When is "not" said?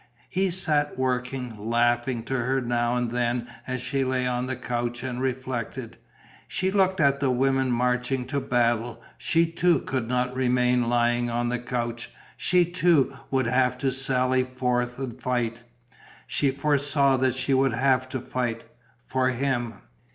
10.07-10.35